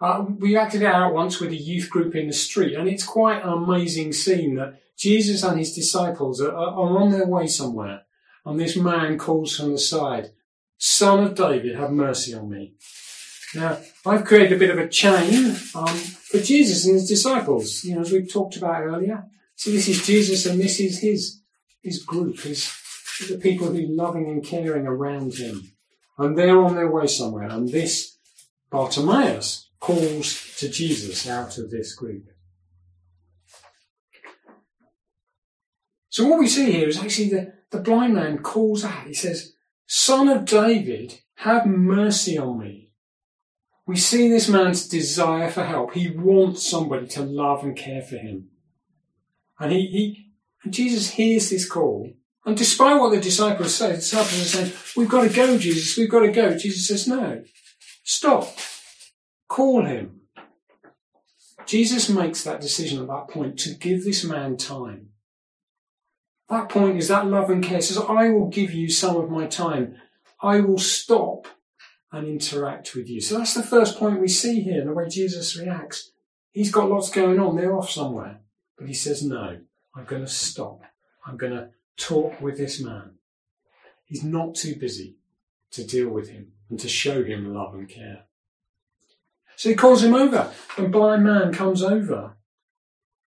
Uh, 0.00 0.26
we 0.38 0.56
acted 0.56 0.82
it 0.82 0.86
out 0.86 1.14
once 1.14 1.40
with 1.40 1.50
a 1.50 1.56
youth 1.56 1.88
group 1.88 2.14
in 2.14 2.26
the 2.26 2.32
street, 2.32 2.74
and 2.74 2.88
it's 2.88 3.04
quite 3.04 3.42
an 3.42 3.48
amazing 3.48 4.12
scene 4.12 4.56
that 4.56 4.80
Jesus 4.96 5.42
and 5.42 5.58
his 5.58 5.74
disciples 5.74 6.40
are, 6.40 6.52
are 6.52 6.98
on 6.98 7.10
their 7.10 7.26
way 7.26 7.46
somewhere, 7.46 8.02
and 8.44 8.60
this 8.60 8.76
man 8.76 9.16
calls 9.16 9.56
from 9.56 9.72
the 9.72 9.78
side, 9.78 10.32
Son 10.76 11.24
of 11.24 11.34
David, 11.34 11.76
have 11.76 11.92
mercy 11.92 12.34
on 12.34 12.50
me. 12.50 12.74
Now, 13.54 13.78
I've 14.04 14.24
created 14.24 14.54
a 14.54 14.58
bit 14.58 14.70
of 14.70 14.78
a 14.78 14.88
chain 14.88 15.50
um, 15.74 15.96
for 15.96 16.40
Jesus 16.40 16.84
and 16.84 16.94
his 16.94 17.08
disciples, 17.08 17.84
you 17.84 17.94
know, 17.94 18.00
as 18.00 18.10
we've 18.10 18.30
talked 18.30 18.56
about 18.56 18.82
earlier. 18.82 19.24
So 19.62 19.70
this 19.70 19.86
is 19.86 20.04
Jesus 20.04 20.44
and 20.44 20.60
this 20.60 20.80
is 20.80 20.98
his, 20.98 21.40
his 21.82 22.02
group, 22.02 22.40
his, 22.40 22.68
the 23.28 23.38
people 23.38 23.68
who 23.68 23.78
are 23.78 23.94
loving 23.94 24.28
and 24.28 24.44
caring 24.44 24.88
around 24.88 25.34
him. 25.34 25.70
And 26.18 26.36
they're 26.36 26.60
on 26.60 26.74
their 26.74 26.90
way 26.90 27.06
somewhere. 27.06 27.48
And 27.48 27.68
this 27.68 28.18
Bartimaeus 28.72 29.70
calls 29.78 30.56
to 30.58 30.68
Jesus 30.68 31.28
out 31.28 31.58
of 31.58 31.70
this 31.70 31.94
group. 31.94 32.24
So 36.08 36.26
what 36.26 36.40
we 36.40 36.48
see 36.48 36.72
here 36.72 36.88
is 36.88 36.98
actually 36.98 37.28
the, 37.28 37.52
the 37.70 37.78
blind 37.78 38.14
man 38.14 38.38
calls 38.38 38.84
out. 38.84 39.06
He 39.06 39.14
says, 39.14 39.52
Son 39.86 40.28
of 40.28 40.44
David, 40.44 41.20
have 41.36 41.66
mercy 41.66 42.36
on 42.36 42.58
me. 42.58 42.90
We 43.86 43.94
see 43.94 44.28
this 44.28 44.48
man's 44.48 44.88
desire 44.88 45.48
for 45.48 45.62
help. 45.62 45.94
He 45.94 46.10
wants 46.10 46.68
somebody 46.68 47.06
to 47.06 47.22
love 47.22 47.62
and 47.62 47.76
care 47.76 48.02
for 48.02 48.16
him. 48.16 48.48
And 49.58 49.72
he, 49.72 49.86
he 49.86 50.32
and 50.64 50.72
Jesus 50.72 51.10
hears 51.10 51.50
this 51.50 51.68
call. 51.68 52.10
And 52.44 52.56
despite 52.56 53.00
what 53.00 53.10
the 53.10 53.20
disciples 53.20 53.74
say, 53.74 53.90
the 53.90 53.96
disciples 53.96 54.40
are 54.40 54.44
saying, 54.44 54.72
We've 54.96 55.08
got 55.08 55.22
to 55.22 55.34
go, 55.34 55.58
Jesus, 55.58 55.96
we've 55.96 56.10
got 56.10 56.20
to 56.20 56.32
go. 56.32 56.56
Jesus 56.56 56.88
says, 56.88 57.06
No. 57.06 57.42
Stop. 58.04 58.48
Call 59.48 59.84
him. 59.84 60.20
Jesus 61.66 62.08
makes 62.08 62.42
that 62.42 62.60
decision 62.60 63.00
at 63.00 63.08
that 63.08 63.28
point 63.28 63.58
to 63.60 63.74
give 63.74 64.04
this 64.04 64.24
man 64.24 64.56
time. 64.56 65.10
That 66.48 66.68
point 66.68 66.98
is 66.98 67.08
that 67.08 67.26
love 67.26 67.48
and 67.48 67.62
care 67.62 67.80
says, 67.80 67.98
I 67.98 68.28
will 68.28 68.48
give 68.48 68.72
you 68.72 68.90
some 68.90 69.16
of 69.16 69.30
my 69.30 69.46
time. 69.46 69.96
I 70.42 70.60
will 70.60 70.78
stop 70.78 71.46
and 72.10 72.26
interact 72.26 72.94
with 72.94 73.08
you. 73.08 73.20
So 73.20 73.38
that's 73.38 73.54
the 73.54 73.62
first 73.62 73.98
point 73.98 74.20
we 74.20 74.28
see 74.28 74.60
here, 74.60 74.84
the 74.84 74.92
way 74.92 75.08
Jesus 75.08 75.56
reacts. 75.56 76.12
He's 76.50 76.70
got 76.70 76.90
lots 76.90 77.08
going 77.08 77.40
on, 77.40 77.56
they're 77.56 77.74
off 77.74 77.90
somewhere. 77.90 78.41
But 78.82 78.88
he 78.88 78.94
says, 78.94 79.22
No, 79.22 79.60
I'm 79.94 80.04
going 80.06 80.22
to 80.22 80.28
stop. 80.28 80.82
I'm 81.24 81.36
going 81.36 81.52
to 81.52 81.68
talk 81.96 82.40
with 82.40 82.58
this 82.58 82.80
man. 82.80 83.12
He's 84.04 84.24
not 84.24 84.56
too 84.56 84.74
busy 84.74 85.18
to 85.70 85.86
deal 85.86 86.08
with 86.08 86.30
him 86.30 86.50
and 86.68 86.80
to 86.80 86.88
show 86.88 87.22
him 87.22 87.54
love 87.54 87.74
and 87.74 87.88
care. 87.88 88.24
So 89.54 89.68
he 89.68 89.76
calls 89.76 90.02
him 90.02 90.14
over. 90.14 90.50
The 90.76 90.88
blind 90.88 91.22
man 91.22 91.52
comes 91.52 91.80
over 91.80 92.34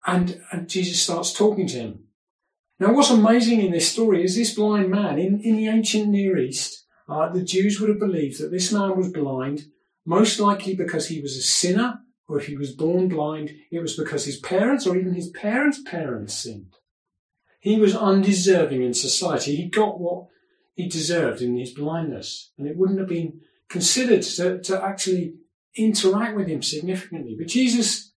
and, 0.06 0.40
and 0.52 0.70
Jesus 0.70 1.02
starts 1.02 1.34
talking 1.34 1.66
to 1.66 1.76
him. 1.76 2.04
Now, 2.80 2.94
what's 2.94 3.10
amazing 3.10 3.60
in 3.60 3.72
this 3.72 3.92
story 3.92 4.24
is 4.24 4.34
this 4.34 4.54
blind 4.54 4.88
man 4.88 5.18
in, 5.18 5.38
in 5.42 5.56
the 5.56 5.68
ancient 5.68 6.08
Near 6.08 6.38
East, 6.38 6.86
uh, 7.10 7.28
the 7.28 7.44
Jews 7.44 7.78
would 7.78 7.90
have 7.90 8.00
believed 8.00 8.40
that 8.40 8.50
this 8.50 8.72
man 8.72 8.96
was 8.96 9.12
blind, 9.12 9.66
most 10.06 10.40
likely 10.40 10.74
because 10.74 11.08
he 11.08 11.20
was 11.20 11.36
a 11.36 11.42
sinner, 11.42 12.00
or 12.28 12.38
if 12.38 12.46
he 12.46 12.56
was 12.56 12.72
born 12.72 13.08
blind, 13.08 13.50
it 13.70 13.80
was 13.80 13.96
because 13.96 14.24
his 14.24 14.38
parents 14.38 14.86
or 14.86 14.96
even 14.96 15.14
his 15.14 15.30
parents' 15.30 15.82
parents 15.84 16.34
sinned. 16.34 16.76
He 17.60 17.78
was 17.78 17.94
undeserving 17.94 18.82
in 18.82 18.94
society. 18.94 19.56
He 19.56 19.68
got 19.68 20.00
what 20.00 20.26
he 20.74 20.88
deserved 20.88 21.42
in 21.42 21.56
his 21.56 21.72
blindness, 21.72 22.52
and 22.58 22.66
it 22.66 22.76
wouldn't 22.76 22.98
have 22.98 23.08
been 23.08 23.40
considered 23.68 24.22
to, 24.22 24.60
to 24.60 24.84
actually 24.84 25.34
interact 25.76 26.36
with 26.36 26.48
him 26.48 26.62
significantly. 26.62 27.36
But 27.38 27.48
Jesus 27.48 28.12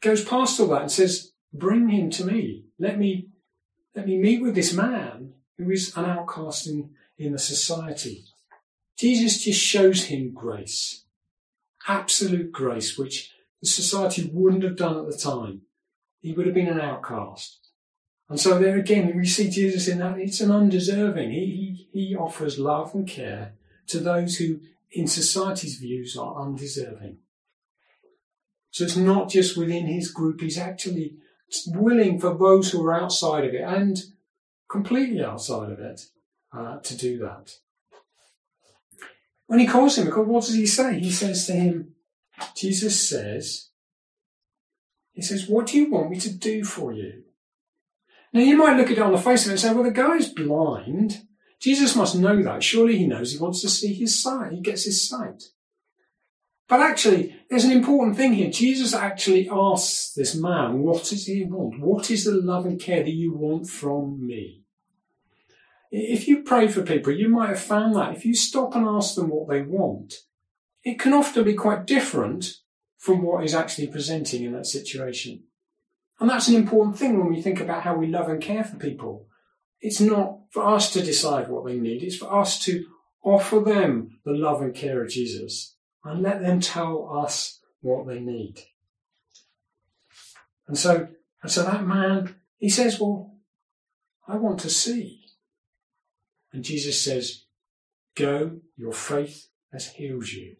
goes 0.00 0.24
past 0.24 0.60
all 0.60 0.68
that 0.68 0.82
and 0.82 0.90
says, 0.90 1.32
Bring 1.52 1.88
him 1.88 2.10
to 2.10 2.24
me. 2.24 2.64
Let 2.78 2.98
me 2.98 3.28
let 3.94 4.06
me 4.06 4.18
meet 4.18 4.42
with 4.42 4.54
this 4.56 4.72
man 4.72 5.34
who 5.56 5.70
is 5.70 5.96
an 5.96 6.04
outcast 6.04 6.66
in, 6.66 6.90
in 7.16 7.32
the 7.32 7.38
society. 7.38 8.24
Jesus 8.98 9.42
just 9.42 9.60
shows 9.60 10.04
him 10.04 10.32
grace. 10.32 11.04
Absolute 11.86 12.50
grace, 12.50 12.98
which 12.98 13.30
society 13.64 14.30
wouldn't 14.32 14.64
have 14.64 14.76
done 14.76 14.98
at 14.98 15.06
the 15.06 15.16
time. 15.16 15.62
He 16.20 16.32
would 16.32 16.46
have 16.46 16.54
been 16.54 16.68
an 16.68 16.80
outcast. 16.80 17.64
And 18.28 18.40
so 18.40 18.58
there 18.58 18.78
again, 18.78 19.16
we 19.16 19.26
see 19.26 19.50
Jesus 19.50 19.88
in 19.88 19.98
that 19.98 20.18
it's 20.18 20.40
an 20.40 20.50
undeserving. 20.50 21.30
He, 21.30 21.86
he, 21.92 22.06
he 22.06 22.16
offers 22.16 22.58
love 22.58 22.94
and 22.94 23.06
care 23.06 23.54
to 23.88 24.00
those 24.00 24.36
who, 24.36 24.60
in 24.90 25.06
society's 25.06 25.76
views, 25.76 26.16
are 26.16 26.40
undeserving. 26.40 27.18
So 28.70 28.84
it's 28.84 28.96
not 28.96 29.28
just 29.28 29.56
within 29.56 29.86
his 29.86 30.10
group, 30.10 30.40
he's 30.40 30.58
actually 30.58 31.16
willing 31.66 32.18
for 32.18 32.34
those 32.34 32.70
who 32.70 32.84
are 32.84 33.00
outside 33.00 33.44
of 33.44 33.54
it 33.54 33.60
and 33.60 34.02
completely 34.68 35.22
outside 35.22 35.70
of 35.70 35.78
it 35.78 36.06
uh, 36.52 36.78
to 36.80 36.96
do 36.96 37.18
that. 37.18 37.52
When 39.46 39.60
he 39.60 39.66
calls 39.66 39.98
him, 39.98 40.08
what 40.08 40.44
does 40.44 40.54
he 40.54 40.66
say? 40.66 40.98
He 40.98 41.12
says 41.12 41.46
to 41.46 41.52
him, 41.52 41.93
Jesus 42.56 43.08
says, 43.08 43.70
He 45.12 45.22
says, 45.22 45.48
What 45.48 45.66
do 45.66 45.76
you 45.76 45.90
want 45.90 46.10
me 46.10 46.18
to 46.20 46.32
do 46.32 46.64
for 46.64 46.92
you? 46.92 47.24
Now 48.32 48.40
you 48.40 48.56
might 48.56 48.76
look 48.76 48.90
at 48.90 48.98
it 48.98 49.02
on 49.02 49.12
the 49.12 49.18
face 49.18 49.44
of 49.44 49.50
it 49.50 49.52
and 49.52 49.60
say, 49.60 49.72
Well, 49.72 49.84
the 49.84 49.90
guy's 49.90 50.28
blind. 50.28 51.22
Jesus 51.60 51.96
must 51.96 52.16
know 52.16 52.42
that. 52.42 52.62
Surely 52.62 52.98
he 52.98 53.06
knows 53.06 53.32
he 53.32 53.38
wants 53.38 53.62
to 53.62 53.68
see 53.68 53.94
his 53.94 54.20
sight. 54.20 54.52
He 54.52 54.60
gets 54.60 54.84
his 54.84 55.08
sight. 55.08 55.44
But 56.68 56.80
actually, 56.80 57.36
there's 57.48 57.64
an 57.64 57.72
important 57.72 58.16
thing 58.16 58.32
here. 58.34 58.50
Jesus 58.50 58.94
actually 58.94 59.48
asks 59.50 60.12
this 60.14 60.34
man, 60.34 60.80
what 60.80 61.04
does 61.04 61.26
he 61.26 61.44
want? 61.44 61.80
What 61.80 62.10
is 62.10 62.24
the 62.24 62.32
love 62.32 62.64
and 62.64 62.80
care 62.80 63.02
that 63.02 63.10
you 63.10 63.34
want 63.34 63.68
from 63.68 64.26
me? 64.26 64.62
If 65.90 66.26
you 66.26 66.42
pray 66.42 66.68
for 66.68 66.82
people, 66.82 67.12
you 67.12 67.28
might 67.28 67.50
have 67.50 67.60
found 67.60 67.94
that 67.94 68.16
if 68.16 68.24
you 68.24 68.34
stop 68.34 68.74
and 68.74 68.86
ask 68.86 69.14
them 69.14 69.28
what 69.28 69.48
they 69.48 69.62
want, 69.62 70.14
it 70.84 71.00
can 71.00 71.14
often 71.14 71.44
be 71.44 71.54
quite 71.54 71.86
different 71.86 72.58
from 72.98 73.22
what 73.22 73.42
is 73.42 73.54
actually 73.54 73.86
presenting 73.86 74.44
in 74.44 74.52
that 74.52 74.66
situation. 74.66 75.44
And 76.20 76.30
that's 76.30 76.48
an 76.48 76.54
important 76.54 76.98
thing 76.98 77.18
when 77.18 77.32
we 77.32 77.42
think 77.42 77.60
about 77.60 77.82
how 77.82 77.96
we 77.96 78.06
love 78.06 78.28
and 78.28 78.40
care 78.40 78.64
for 78.64 78.76
people. 78.76 79.26
It's 79.80 80.00
not 80.00 80.40
for 80.50 80.64
us 80.64 80.92
to 80.92 81.02
decide 81.02 81.48
what 81.48 81.66
they 81.66 81.78
need, 81.78 82.02
it's 82.02 82.16
for 82.16 82.32
us 82.32 82.58
to 82.64 82.86
offer 83.22 83.60
them 83.60 84.20
the 84.24 84.32
love 84.32 84.62
and 84.62 84.74
care 84.74 85.02
of 85.02 85.10
Jesus 85.10 85.76
and 86.04 86.22
let 86.22 86.42
them 86.42 86.60
tell 86.60 87.10
us 87.24 87.60
what 87.80 88.06
they 88.06 88.20
need. 88.20 88.60
And 90.68 90.78
so, 90.78 91.08
and 91.42 91.50
so 91.50 91.62
that 91.64 91.86
man, 91.86 92.36
he 92.58 92.68
says, 92.68 93.00
well, 93.00 93.34
I 94.28 94.36
want 94.36 94.60
to 94.60 94.70
see. 94.70 95.24
And 96.52 96.64
Jesus 96.64 97.00
says, 97.00 97.44
go, 98.14 98.60
your 98.76 98.92
faith 98.92 99.48
has 99.72 99.88
healed 99.92 100.28
you. 100.28 100.56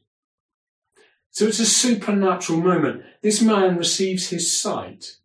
So 1.35 1.49
it's 1.49 1.59
a 1.59 1.67
supernatural 1.67 2.61
moment. 2.61 3.03
This 3.21 3.43
man 3.43 3.77
receives 3.77 4.29
his 4.29 4.57
sight 4.57 5.17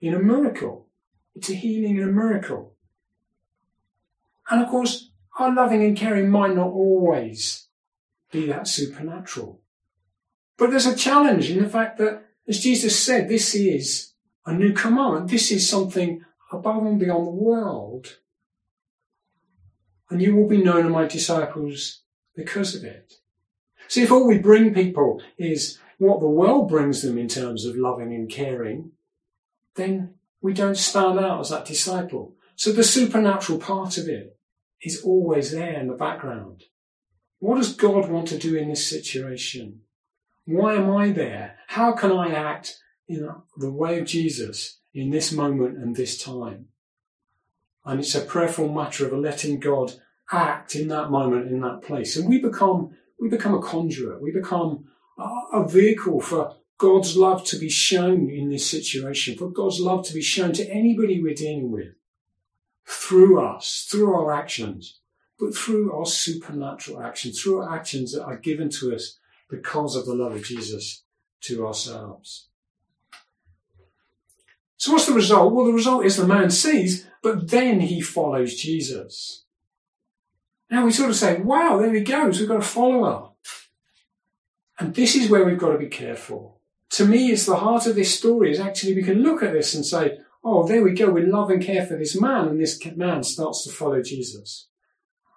in 0.00 0.14
a 0.14 0.18
miracle. 0.20 0.86
It's 1.34 1.50
a 1.50 1.54
healing 1.54 1.98
and 1.98 2.10
a 2.10 2.12
miracle. 2.12 2.76
And 4.48 4.62
of 4.62 4.68
course, 4.68 5.10
our 5.40 5.52
loving 5.52 5.82
and 5.82 5.96
caring 5.96 6.30
might 6.30 6.54
not 6.54 6.68
always 6.68 7.66
be 8.30 8.46
that 8.46 8.68
supernatural. 8.68 9.60
But 10.56 10.70
there's 10.70 10.86
a 10.86 10.94
challenge 10.94 11.50
in 11.50 11.60
the 11.60 11.68
fact 11.68 11.98
that, 11.98 12.22
as 12.46 12.60
Jesus 12.60 12.96
said, 12.96 13.28
this 13.28 13.52
is 13.56 14.12
a 14.46 14.52
new 14.52 14.72
commandment. 14.72 15.32
This 15.32 15.50
is 15.50 15.68
something 15.68 16.24
above 16.52 16.86
and 16.86 17.00
beyond 17.00 17.26
the 17.26 17.32
world. 17.32 18.18
And 20.10 20.22
you 20.22 20.36
will 20.36 20.46
be 20.46 20.62
known 20.62 20.86
as 20.86 20.92
my 20.92 21.06
disciples 21.08 22.02
because 22.36 22.76
of 22.76 22.84
it. 22.84 23.14
See, 23.88 24.02
if 24.02 24.12
all 24.12 24.26
we 24.26 24.38
bring 24.38 24.74
people 24.74 25.22
is 25.38 25.78
what 25.98 26.20
the 26.20 26.26
world 26.26 26.68
brings 26.68 27.02
them 27.02 27.18
in 27.18 27.28
terms 27.28 27.64
of 27.64 27.76
loving 27.76 28.12
and 28.12 28.30
caring, 28.30 28.92
then 29.76 30.14
we 30.40 30.52
don't 30.52 30.76
stand 30.76 31.18
out 31.18 31.40
as 31.40 31.50
that 31.50 31.64
disciple. 31.64 32.34
So 32.56 32.72
the 32.72 32.84
supernatural 32.84 33.58
part 33.58 33.98
of 33.98 34.08
it 34.08 34.36
is 34.82 35.02
always 35.02 35.52
there 35.52 35.80
in 35.80 35.88
the 35.88 35.94
background. 35.94 36.64
What 37.38 37.56
does 37.56 37.74
God 37.74 38.08
want 38.08 38.28
to 38.28 38.38
do 38.38 38.56
in 38.56 38.68
this 38.68 38.88
situation? 38.88 39.80
Why 40.46 40.74
am 40.74 40.90
I 40.90 41.10
there? 41.10 41.56
How 41.68 41.92
can 41.92 42.12
I 42.12 42.30
act 42.30 42.78
in 43.08 43.28
the 43.56 43.70
way 43.70 43.98
of 43.98 44.06
Jesus 44.06 44.78
in 44.94 45.10
this 45.10 45.32
moment 45.32 45.76
and 45.76 45.96
this 45.96 46.22
time? 46.22 46.66
And 47.84 48.00
it's 48.00 48.14
a 48.14 48.20
prayerful 48.20 48.72
matter 48.72 49.06
of 49.06 49.12
letting 49.18 49.60
God 49.60 49.92
act 50.32 50.74
in 50.74 50.88
that 50.88 51.10
moment, 51.10 51.50
in 51.50 51.60
that 51.60 51.82
place. 51.82 52.16
And 52.16 52.28
we 52.28 52.40
become, 52.40 52.96
we 53.18 53.28
become 53.28 53.54
a 53.54 53.62
conduit. 53.62 54.20
We 54.20 54.30
become 54.32 54.86
a 55.18 55.66
vehicle 55.66 56.20
for 56.20 56.56
God's 56.78 57.16
love 57.16 57.44
to 57.46 57.58
be 57.58 57.70
shown 57.70 58.28
in 58.28 58.50
this 58.50 58.70
situation, 58.70 59.36
for 59.36 59.50
God's 59.50 59.80
love 59.80 60.04
to 60.06 60.14
be 60.14 60.22
shown 60.22 60.52
to 60.54 60.70
anybody 60.70 61.22
we're 61.22 61.34
dealing 61.34 61.70
with 61.70 61.94
through 62.86 63.40
us, 63.40 63.86
through 63.90 64.14
our 64.14 64.32
actions, 64.32 65.00
but 65.38 65.54
through 65.54 65.92
our 65.92 66.06
supernatural 66.06 67.02
actions, 67.02 67.40
through 67.40 67.62
our 67.62 67.74
actions 67.74 68.12
that 68.12 68.24
are 68.24 68.36
given 68.36 68.68
to 68.70 68.94
us 68.94 69.18
because 69.48 69.96
of 69.96 70.04
the 70.04 70.14
love 70.14 70.34
of 70.34 70.44
Jesus 70.44 71.04
to 71.40 71.66
ourselves. 71.66 72.48
So 74.76 74.92
what's 74.92 75.06
the 75.06 75.14
result? 75.14 75.54
Well, 75.54 75.64
the 75.64 75.72
result 75.72 76.04
is 76.04 76.16
the 76.16 76.26
man 76.26 76.50
sees, 76.50 77.06
but 77.22 77.50
then 77.50 77.80
he 77.80 78.02
follows 78.02 78.54
Jesus. 78.54 79.45
Now 80.70 80.84
we 80.84 80.90
sort 80.90 81.10
of 81.10 81.16
say, 81.16 81.40
wow, 81.40 81.78
there 81.78 81.94
he 81.94 82.00
goes. 82.00 82.38
We've 82.38 82.48
got 82.48 82.58
a 82.58 82.62
follower. 82.62 83.30
And 84.78 84.94
this 84.94 85.14
is 85.14 85.30
where 85.30 85.44
we've 85.44 85.58
got 85.58 85.72
to 85.72 85.78
be 85.78 85.86
careful. 85.86 86.60
To 86.90 87.04
me, 87.04 87.30
it's 87.30 87.46
the 87.46 87.56
heart 87.56 87.86
of 87.86 87.94
this 87.94 88.16
story 88.16 88.50
is 88.50 88.60
actually 88.60 88.94
we 88.94 89.02
can 89.02 89.22
look 89.22 89.42
at 89.42 89.52
this 89.52 89.74
and 89.74 89.84
say, 89.84 90.18
oh, 90.44 90.66
there 90.66 90.82
we 90.82 90.92
go. 90.92 91.10
We 91.10 91.22
love 91.22 91.50
and 91.50 91.62
care 91.62 91.86
for 91.86 91.96
this 91.96 92.20
man. 92.20 92.48
And 92.48 92.60
this 92.60 92.80
man 92.96 93.22
starts 93.22 93.64
to 93.64 93.72
follow 93.72 94.02
Jesus. 94.02 94.68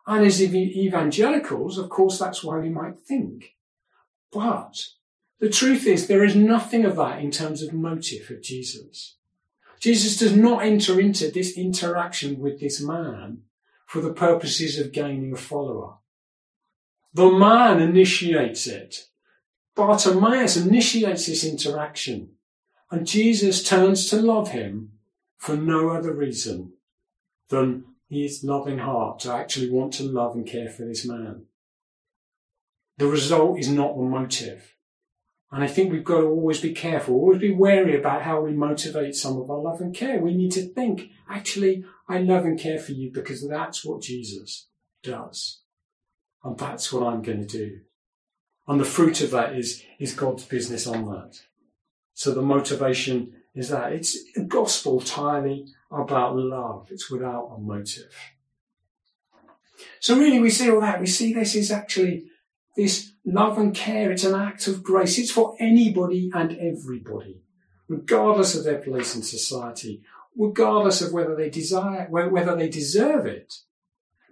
And 0.05 0.25
as 0.25 0.41
evangelicals, 0.41 1.77
of 1.77 1.89
course, 1.89 2.17
that's 2.17 2.43
why 2.43 2.57
we 2.57 2.69
might 2.69 2.99
think. 2.99 3.55
But 4.31 4.87
the 5.39 5.49
truth 5.49 5.85
is, 5.85 6.07
there 6.07 6.23
is 6.23 6.35
nothing 6.35 6.85
of 6.85 6.95
that 6.97 7.19
in 7.19 7.31
terms 7.31 7.61
of 7.61 7.73
motive 7.73 8.29
of 8.29 8.41
Jesus. 8.41 9.15
Jesus 9.79 10.17
does 10.17 10.35
not 10.35 10.63
enter 10.63 10.99
into 10.99 11.31
this 11.31 11.57
interaction 11.57 12.39
with 12.39 12.59
this 12.59 12.81
man 12.81 13.43
for 13.89 14.01
the 14.01 14.13
purposes 14.13 14.77
of 14.77 14.91
gaining 14.91 15.33
a 15.33 15.35
follower. 15.35 15.95
The 17.11 17.31
man 17.31 17.81
initiates 17.81 18.67
it. 18.67 19.07
Bartimaeus 19.75 20.57
initiates 20.57 21.25
this 21.25 21.43
interaction. 21.43 22.33
And 22.91 23.07
Jesus 23.07 23.67
turns 23.67 24.07
to 24.11 24.21
love 24.21 24.51
him 24.51 24.91
for 25.39 25.57
no 25.57 25.89
other 25.89 26.13
reason 26.13 26.73
than 27.49 27.85
his 28.07 28.43
loving 28.43 28.77
heart 28.77 29.21
to 29.21 29.33
actually 29.33 29.71
want 29.71 29.93
to 29.93 30.03
love 30.03 30.35
and 30.35 30.45
care 30.45 30.69
for 30.69 30.85
this 30.85 31.03
man. 31.03 31.45
The 32.97 33.07
result 33.07 33.57
is 33.57 33.69
not 33.69 33.97
the 33.97 34.03
motive. 34.03 34.75
And 35.51 35.63
I 35.63 35.67
think 35.67 35.91
we've 35.91 36.03
got 36.03 36.21
to 36.21 36.27
always 36.27 36.61
be 36.61 36.73
careful, 36.73 37.15
always 37.15 37.39
be 37.39 37.51
wary 37.51 37.97
about 37.97 38.21
how 38.21 38.41
we 38.41 38.51
motivate 38.51 39.15
some 39.15 39.37
of 39.37 39.49
our 39.49 39.57
love 39.57 39.81
and 39.81 39.95
care. 39.95 40.19
We 40.19 40.35
need 40.35 40.51
to 40.51 40.61
think, 40.61 41.09
actually, 41.27 41.83
I 42.07 42.19
love 42.19 42.45
and 42.45 42.59
care 42.59 42.77
for 42.77 42.91
you 42.91 43.11
because 43.11 43.47
that's 43.47 43.83
what 43.83 44.03
Jesus 44.03 44.67
does. 45.01 45.61
And 46.43 46.57
that's 46.57 46.93
what 46.93 47.03
I'm 47.03 47.23
going 47.23 47.45
to 47.45 47.57
do. 47.57 47.79
And 48.67 48.79
the 48.79 48.85
fruit 48.85 49.21
of 49.21 49.31
that 49.31 49.55
is, 49.55 49.83
is 49.97 50.13
God's 50.13 50.45
business 50.45 50.85
on 50.85 51.05
that. 51.05 51.41
So 52.13 52.31
the 52.31 52.43
motivation 52.43 53.33
is 53.55 53.69
that 53.69 53.91
it's 53.91 54.17
a 54.37 54.41
gospel 54.41 54.99
entirely 54.99 55.65
about 55.91 56.35
love. 56.35 56.87
It's 56.91 57.09
without 57.09 57.51
a 57.55 57.59
motive. 57.59 58.13
So 59.99 60.17
really 60.17 60.39
we 60.39 60.51
see 60.51 60.69
all 60.69 60.81
that. 60.81 60.99
We 60.99 61.07
see 61.07 61.33
this 61.33 61.55
is 61.55 61.71
actually 61.71 62.25
this 62.75 63.13
love 63.25 63.57
and 63.57 63.75
care. 63.75 64.11
It's 64.11 64.23
an 64.23 64.35
act 64.35 64.67
of 64.67 64.83
grace. 64.83 65.17
It's 65.17 65.31
for 65.31 65.55
anybody 65.59 66.31
and 66.33 66.57
everybody, 66.57 67.41
regardless 67.87 68.55
of 68.55 68.63
their 68.63 68.79
place 68.79 69.15
in 69.15 69.21
society, 69.21 70.01
regardless 70.37 71.01
of 71.01 71.13
whether 71.13 71.35
they 71.35 71.49
desire, 71.49 72.07
whether 72.09 72.55
they 72.55 72.69
deserve 72.69 73.25
it. 73.25 73.53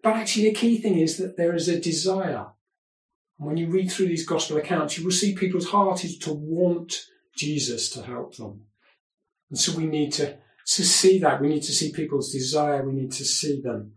But 0.03 0.15
actually 0.15 0.49
the 0.49 0.55
key 0.55 0.77
thing 0.77 0.97
is 0.97 1.17
that 1.17 1.37
there 1.37 1.53
is 1.53 1.67
a 1.67 1.79
desire. 1.79 2.47
And 3.37 3.47
when 3.47 3.57
you 3.57 3.67
read 3.67 3.91
through 3.91 4.07
these 4.07 4.25
gospel 4.25 4.57
accounts, 4.57 4.97
you 4.97 5.03
will 5.03 5.11
see 5.11 5.35
people's 5.35 5.69
heart 5.69 6.03
is 6.05 6.17
to 6.19 6.33
want 6.33 7.05
Jesus 7.35 7.89
to 7.91 8.03
help 8.03 8.35
them. 8.35 8.61
And 9.49 9.59
so 9.59 9.77
we 9.77 9.85
need 9.85 10.13
to, 10.13 10.37
to 10.65 10.85
see 10.85 11.19
that. 11.19 11.41
We 11.41 11.47
need 11.47 11.63
to 11.63 11.71
see 11.71 11.91
people's 11.91 12.31
desire. 12.31 12.85
We 12.85 12.93
need 12.93 13.11
to 13.13 13.25
see 13.25 13.61
them. 13.61 13.93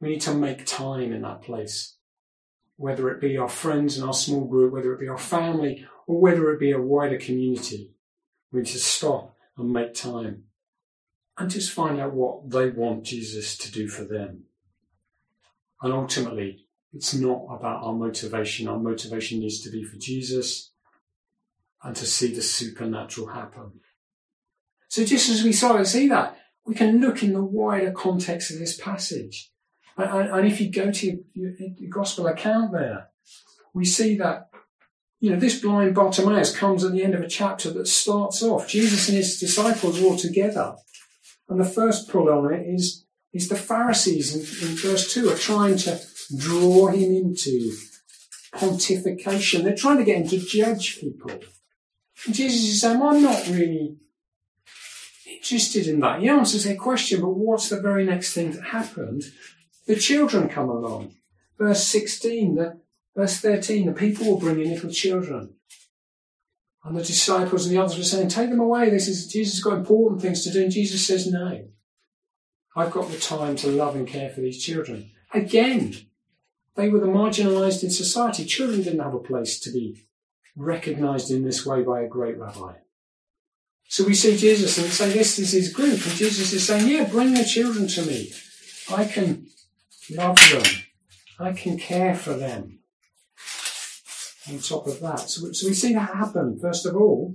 We 0.00 0.10
need 0.10 0.20
to 0.22 0.34
make 0.34 0.66
time 0.66 1.12
in 1.12 1.22
that 1.22 1.42
place. 1.42 1.96
Whether 2.82 3.10
it 3.10 3.20
be 3.20 3.36
our 3.36 3.48
friends 3.48 3.96
and 3.96 4.04
our 4.04 4.12
small 4.12 4.44
group, 4.44 4.72
whether 4.72 4.92
it 4.92 4.98
be 4.98 5.06
our 5.06 5.16
family, 5.16 5.86
or 6.08 6.20
whether 6.20 6.52
it 6.52 6.58
be 6.58 6.72
a 6.72 6.80
wider 6.80 7.16
community. 7.16 7.92
We 8.50 8.62
need 8.62 8.72
to 8.72 8.78
stop 8.80 9.36
and 9.56 9.72
make 9.72 9.94
time 9.94 10.44
and 11.38 11.48
just 11.48 11.70
find 11.70 12.00
out 12.00 12.12
what 12.12 12.50
they 12.50 12.70
want 12.70 13.04
Jesus 13.04 13.56
to 13.58 13.70
do 13.70 13.86
for 13.86 14.02
them. 14.02 14.46
And 15.80 15.92
ultimately, 15.92 16.66
it's 16.92 17.14
not 17.14 17.46
about 17.50 17.84
our 17.84 17.94
motivation. 17.94 18.66
Our 18.66 18.80
motivation 18.80 19.38
needs 19.38 19.60
to 19.60 19.70
be 19.70 19.84
for 19.84 19.96
Jesus 19.96 20.72
and 21.84 21.94
to 21.94 22.04
see 22.04 22.34
the 22.34 22.42
supernatural 22.42 23.28
happen. 23.28 23.80
So 24.88 25.04
just 25.04 25.30
as 25.30 25.44
we 25.44 25.52
saw 25.52 25.76
and 25.76 25.86
see 25.86 26.08
that, 26.08 26.36
we 26.66 26.74
can 26.74 27.00
look 27.00 27.22
in 27.22 27.32
the 27.32 27.44
wider 27.44 27.92
context 27.92 28.50
of 28.50 28.58
this 28.58 28.76
passage. 28.76 29.52
And, 29.96 30.30
and, 30.30 30.46
if 30.46 30.60
you 30.60 30.70
go 30.70 30.90
to 30.90 31.24
your, 31.34 31.52
your, 31.58 31.90
gospel 31.90 32.26
account 32.26 32.72
there, 32.72 33.08
we 33.74 33.84
see 33.84 34.16
that, 34.16 34.48
you 35.20 35.30
know, 35.30 35.38
this 35.38 35.60
blind 35.60 35.94
Bartimaeus 35.94 36.56
comes 36.56 36.82
at 36.82 36.92
the 36.92 37.02
end 37.02 37.14
of 37.14 37.20
a 37.20 37.28
chapter 37.28 37.70
that 37.70 37.86
starts 37.86 38.42
off. 38.42 38.68
Jesus 38.68 39.08
and 39.08 39.16
his 39.16 39.38
disciples 39.38 40.00
are 40.00 40.06
all 40.06 40.16
together. 40.16 40.76
And 41.48 41.60
the 41.60 41.64
first 41.64 42.08
pull 42.08 42.30
on 42.30 42.52
it 42.52 42.66
is, 42.66 43.04
is 43.32 43.48
the 43.48 43.56
Pharisees 43.56 44.34
in, 44.34 44.68
in 44.68 44.76
verse 44.76 45.12
2 45.12 45.30
are 45.30 45.36
trying 45.36 45.76
to 45.78 46.00
draw 46.38 46.88
him 46.88 47.14
into 47.14 47.72
pontification. 48.54 49.62
They're 49.62 49.76
trying 49.76 49.98
to 49.98 50.04
get 50.04 50.18
him 50.18 50.28
to 50.28 50.38
judge 50.38 50.98
people. 50.98 51.32
And 52.26 52.34
Jesus 52.34 52.62
is 52.62 52.80
saying, 52.80 53.02
I'm 53.02 53.22
not 53.22 53.46
really 53.48 53.96
interested 55.26 55.86
in 55.86 56.00
that. 56.00 56.20
He 56.20 56.28
answers 56.28 56.64
their 56.64 56.76
question, 56.76 57.20
but 57.20 57.30
what's 57.30 57.68
the 57.68 57.80
very 57.80 58.04
next 58.04 58.32
thing 58.32 58.52
that 58.52 58.64
happened? 58.64 59.24
The 59.86 59.96
children 59.96 60.48
come 60.48 60.68
along. 60.68 61.14
Verse 61.58 61.86
16, 61.86 62.54
the, 62.54 62.80
verse 63.16 63.38
13, 63.38 63.86
the 63.86 63.92
people 63.92 64.32
were 64.32 64.40
bringing 64.40 64.72
little 64.72 64.90
children. 64.90 65.54
And 66.84 66.96
the 66.96 67.02
disciples 67.02 67.66
and 67.66 67.76
the 67.76 67.80
others 67.80 67.96
were 67.96 68.04
saying, 68.04 68.28
Take 68.28 68.50
them 68.50 68.60
away. 68.60 68.90
This 68.90 69.06
is 69.06 69.28
Jesus 69.28 69.54
has 69.54 69.62
got 69.62 69.78
important 69.78 70.20
things 70.20 70.42
to 70.44 70.52
do. 70.52 70.62
And 70.62 70.72
Jesus 70.72 71.06
says, 71.06 71.30
No. 71.30 71.64
I've 72.74 72.90
got 72.90 73.10
the 73.10 73.18
time 73.18 73.54
to 73.56 73.68
love 73.68 73.94
and 73.94 74.08
care 74.08 74.30
for 74.30 74.40
these 74.40 74.62
children. 74.62 75.10
Again, 75.32 75.94
they 76.74 76.88
were 76.88 77.00
the 77.00 77.06
marginalized 77.06 77.82
in 77.82 77.90
society. 77.90 78.44
Children 78.44 78.82
didn't 78.82 79.00
have 79.00 79.14
a 79.14 79.18
place 79.18 79.60
to 79.60 79.70
be 79.70 80.06
recognized 80.56 81.30
in 81.30 81.44
this 81.44 81.64
way 81.66 81.82
by 81.82 82.00
a 82.00 82.08
great 82.08 82.38
rabbi. 82.38 82.74
So 83.88 84.04
we 84.04 84.14
see 84.14 84.36
Jesus 84.36 84.78
and 84.78 84.88
say, 84.88 85.12
This 85.12 85.38
is 85.38 85.52
his 85.52 85.72
group. 85.72 86.04
And 86.04 86.14
Jesus 86.14 86.52
is 86.52 86.66
saying, 86.66 86.88
Yeah, 86.88 87.04
bring 87.04 87.34
the 87.34 87.44
children 87.44 87.86
to 87.88 88.02
me. 88.02 88.32
I 88.90 89.04
can 89.04 89.46
love 90.10 90.38
them. 90.50 90.62
I 91.38 91.52
can 91.52 91.78
care 91.78 92.14
for 92.14 92.34
them. 92.34 92.80
On 94.48 94.58
top 94.58 94.86
of 94.86 95.00
that. 95.00 95.20
So, 95.20 95.52
so 95.52 95.68
we 95.68 95.74
see 95.74 95.94
that 95.94 96.14
happen, 96.14 96.58
first 96.60 96.84
of 96.86 96.96
all. 96.96 97.34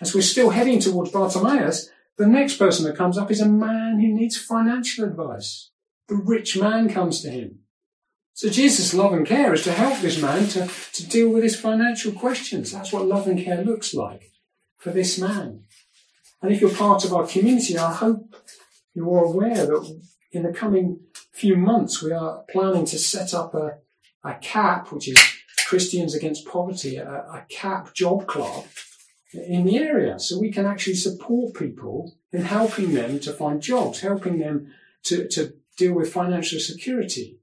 As 0.00 0.14
we're 0.14 0.20
still 0.22 0.50
heading 0.50 0.78
towards 0.78 1.10
Bartimaeus, 1.10 1.90
the 2.16 2.26
next 2.26 2.56
person 2.56 2.84
that 2.86 2.96
comes 2.96 3.18
up 3.18 3.30
is 3.30 3.40
a 3.40 3.48
man 3.48 4.00
who 4.00 4.08
needs 4.08 4.36
financial 4.36 5.04
advice. 5.04 5.70
The 6.08 6.16
rich 6.16 6.56
man 6.56 6.88
comes 6.88 7.20
to 7.22 7.30
him. 7.30 7.60
So 8.32 8.48
Jesus' 8.50 8.94
love 8.94 9.12
and 9.12 9.26
care 9.26 9.54
is 9.54 9.64
to 9.64 9.72
help 9.72 10.00
this 10.00 10.20
man 10.20 10.46
to, 10.48 10.68
to 10.92 11.06
deal 11.06 11.30
with 11.30 11.42
his 11.42 11.58
financial 11.58 12.12
questions. 12.12 12.70
That's 12.70 12.92
what 12.92 13.06
love 13.06 13.26
and 13.26 13.42
care 13.42 13.64
looks 13.64 13.94
like 13.94 14.30
for 14.76 14.90
this 14.90 15.18
man. 15.18 15.64
And 16.42 16.52
if 16.52 16.60
you're 16.60 16.70
part 16.70 17.04
of 17.04 17.14
our 17.14 17.26
community, 17.26 17.78
I 17.78 17.92
hope 17.94 18.36
you 18.94 19.10
are 19.10 19.24
aware 19.24 19.66
that 19.66 20.02
in 20.32 20.42
the 20.42 20.52
coming 20.52 21.00
few 21.36 21.54
months 21.54 22.02
we 22.02 22.12
are 22.12 22.44
planning 22.50 22.86
to 22.86 22.98
set 22.98 23.34
up 23.34 23.54
a, 23.54 23.78
a 24.24 24.34
CAP, 24.40 24.90
which 24.90 25.08
is 25.08 25.22
Christians 25.66 26.14
Against 26.14 26.46
Poverty, 26.46 26.96
a, 26.96 27.06
a 27.06 27.44
CAP 27.50 27.92
job 27.92 28.26
club 28.26 28.64
in 29.34 29.66
the 29.66 29.76
area. 29.76 30.18
So 30.18 30.38
we 30.38 30.50
can 30.50 30.64
actually 30.64 30.94
support 30.94 31.54
people 31.54 32.16
in 32.32 32.42
helping 32.42 32.94
them 32.94 33.20
to 33.20 33.32
find 33.34 33.60
jobs, 33.60 34.00
helping 34.00 34.38
them 34.38 34.72
to, 35.04 35.28
to 35.28 35.52
deal 35.76 35.92
with 35.92 36.12
financial 36.12 36.58
security. 36.58 37.38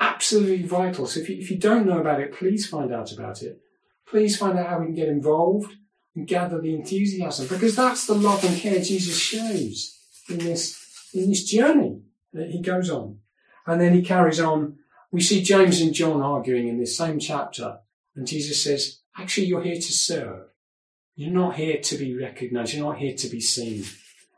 Absolutely 0.00 0.62
vital. 0.62 1.06
So 1.06 1.20
if 1.20 1.28
you, 1.28 1.36
if 1.36 1.50
you 1.50 1.58
don't 1.58 1.86
know 1.86 2.00
about 2.00 2.20
it, 2.20 2.32
please 2.32 2.66
find 2.66 2.94
out 2.94 3.12
about 3.12 3.42
it. 3.42 3.60
Please 4.08 4.38
find 4.38 4.58
out 4.58 4.68
how 4.68 4.78
we 4.78 4.86
can 4.86 4.94
get 4.94 5.08
involved 5.08 5.74
and 6.16 6.26
gather 6.26 6.62
the 6.62 6.74
enthusiasm 6.74 7.46
because 7.46 7.76
that's 7.76 8.06
the 8.06 8.14
love 8.14 8.42
and 8.42 8.56
care 8.56 8.80
Jesus 8.80 9.18
shows 9.18 9.98
in 10.30 10.38
this, 10.38 11.10
in 11.12 11.28
this 11.28 11.44
journey 11.44 12.00
Uh, 12.36 12.44
he 12.44 12.60
goes 12.60 12.90
on. 12.90 13.18
And 13.66 13.80
then 13.80 13.92
he 13.94 14.02
carries 14.02 14.40
on. 14.40 14.78
We 15.10 15.20
see 15.20 15.42
James 15.42 15.80
and 15.80 15.94
John 15.94 16.22
arguing 16.22 16.68
in 16.68 16.78
this 16.78 16.96
same 16.96 17.18
chapter 17.18 17.80
and 18.18 18.26
Jesus 18.26 18.64
says, 18.64 18.98
actually, 19.16 19.46
you're 19.46 19.62
here 19.62 19.76
to 19.76 19.92
serve. 19.92 20.48
You're 21.14 21.30
not 21.30 21.54
here 21.54 21.78
to 21.80 21.96
be 21.96 22.16
recognized. 22.16 22.74
You're 22.74 22.84
not 22.84 22.98
here 22.98 23.14
to 23.14 23.28
be 23.28 23.40
seen. 23.40 23.84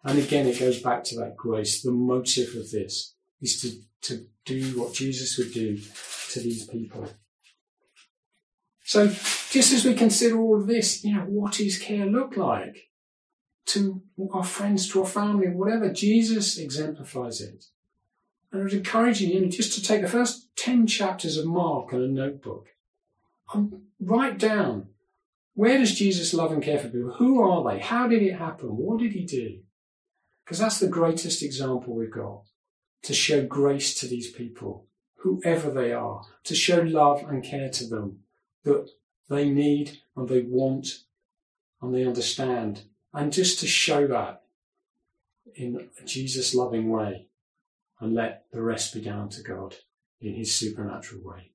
And 0.04 0.18
again, 0.18 0.46
it 0.46 0.60
goes 0.60 0.82
back 0.82 1.02
to 1.04 1.16
that 1.16 1.34
grace. 1.34 1.80
The 1.80 1.90
motive 1.90 2.54
of 2.56 2.70
this 2.70 3.14
is 3.40 3.58
to, 3.62 3.72
to 4.02 4.26
do 4.44 4.78
what 4.78 4.92
Jesus 4.92 5.38
would 5.38 5.52
do 5.52 5.78
to 6.32 6.40
these 6.40 6.66
people. 6.66 7.08
So, 8.84 9.06
just 9.06 9.72
as 9.72 9.84
we 9.86 9.94
consider 9.94 10.38
all 10.38 10.60
of 10.60 10.66
this, 10.66 11.02
you 11.02 11.14
know, 11.14 11.22
what 11.22 11.54
does 11.54 11.78
care 11.78 12.04
look 12.04 12.36
like 12.36 12.90
to 13.66 14.02
our 14.30 14.44
friends, 14.44 14.90
to 14.90 15.00
our 15.00 15.06
family, 15.06 15.48
whatever? 15.48 15.90
Jesus 15.90 16.58
exemplifies 16.58 17.40
it. 17.40 17.64
And 18.52 18.68
I 18.68 18.72
encourage 18.72 19.20
you, 19.20 19.28
you 19.28 19.46
just 19.48 19.74
to 19.74 19.82
take 19.82 20.02
the 20.02 20.08
first 20.08 20.48
10 20.56 20.86
chapters 20.86 21.36
of 21.36 21.46
Mark 21.46 21.92
in 21.92 22.02
a 22.02 22.08
notebook 22.08 22.68
and 23.52 23.82
write 24.00 24.38
down 24.38 24.88
where 25.54 25.78
does 25.78 25.94
Jesus 25.94 26.32
love 26.32 26.52
and 26.52 26.62
care 26.62 26.78
for 26.78 26.88
people? 26.88 27.14
Who 27.18 27.42
are 27.42 27.70
they? 27.70 27.80
How 27.80 28.08
did 28.08 28.22
it 28.22 28.34
happen? 28.34 28.68
What 28.68 29.00
did 29.00 29.12
he 29.12 29.24
do? 29.24 29.60
Because 30.44 30.58
that's 30.58 30.78
the 30.78 30.88
greatest 30.88 31.42
example 31.42 31.94
we've 31.94 32.10
got 32.10 32.44
to 33.02 33.14
show 33.14 33.44
grace 33.46 33.94
to 34.00 34.06
these 34.06 34.30
people, 34.30 34.86
whoever 35.16 35.70
they 35.70 35.92
are, 35.92 36.22
to 36.44 36.54
show 36.54 36.80
love 36.80 37.24
and 37.28 37.44
care 37.44 37.68
to 37.70 37.86
them 37.86 38.20
that 38.64 38.88
they 39.28 39.48
need 39.48 39.98
and 40.16 40.28
they 40.28 40.42
want 40.42 41.00
and 41.80 41.94
they 41.94 42.04
understand. 42.04 42.82
And 43.12 43.32
just 43.32 43.60
to 43.60 43.66
show 43.66 44.06
that 44.06 44.42
in 45.54 45.88
a 46.00 46.04
Jesus 46.04 46.54
loving 46.54 46.90
way 46.90 47.26
and 48.00 48.14
let 48.14 48.44
the 48.52 48.62
rest 48.62 48.94
be 48.94 49.00
down 49.00 49.28
to 49.30 49.42
God 49.42 49.76
in 50.20 50.34
his 50.34 50.54
supernatural 50.54 51.22
way. 51.22 51.52